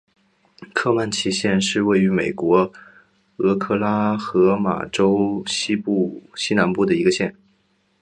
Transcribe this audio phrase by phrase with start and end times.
[0.73, 2.73] 科曼奇县是位于美国
[3.37, 7.35] 俄克拉何马州西南部的一个县。